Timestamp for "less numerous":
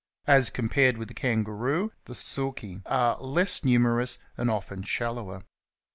3.21-4.17